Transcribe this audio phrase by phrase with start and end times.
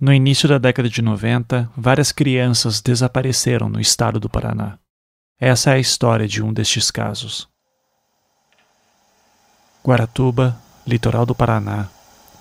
[0.00, 4.78] No início da década de 90, várias crianças desapareceram no estado do Paraná.
[5.40, 7.48] Essa é a história de um destes casos.
[9.84, 10.56] Guaratuba,
[10.86, 11.88] litoral do Paraná,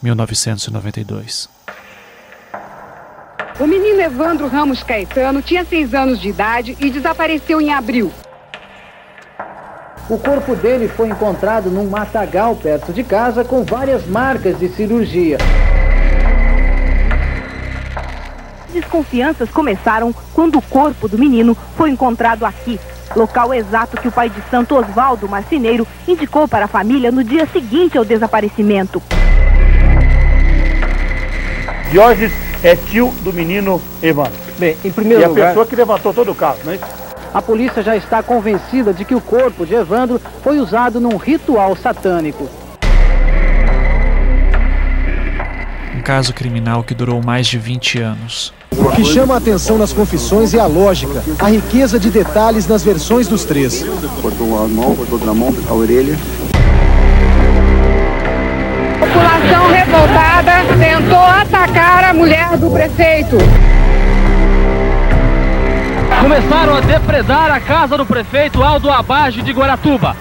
[0.04, 1.49] 1992.
[3.60, 8.14] O menino Evandro Ramos Caetano tinha seis anos de idade e desapareceu em abril.
[10.08, 15.39] O corpo dele foi encontrado num matagal perto de casa com várias marcas de cirurgia.
[18.80, 22.79] Desconfianças começaram quando o corpo do menino foi encontrado aqui,
[23.15, 27.48] local exato que o pai de Santo Oswaldo Marcineiro indicou para a família no dia
[27.48, 29.01] seguinte ao desaparecimento.
[31.89, 34.38] Diógenes é tio do menino Evandro.
[34.59, 37.08] Bem, em primeiro e a lugar, pessoa que levantou todo o caso, não é isso?
[37.34, 41.75] a polícia já está convencida de que o corpo de Evandro foi usado num ritual
[41.75, 42.48] satânico.
[45.95, 48.53] Um caso criminal que durou mais de 20 anos.
[48.77, 52.84] O que chama a atenção nas confissões é a lógica, a riqueza de detalhes nas
[52.84, 53.84] versões dos três.
[54.22, 56.16] Cortou a mão, cortou outra mão, a orelha.
[59.00, 63.38] População revoltada tentou atacar a mulher do prefeito.
[66.22, 70.16] Começaram a depredar a casa do prefeito Aldo Abage de Guaratuba.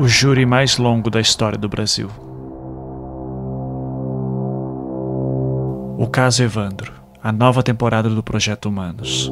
[0.00, 2.08] O júri mais longo da história do Brasil.
[5.98, 6.90] O caso Evandro,
[7.22, 9.30] a nova temporada do Projeto Humanos.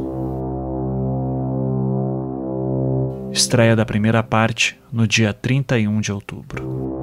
[3.32, 6.97] Estreia da primeira parte no dia 31 de outubro.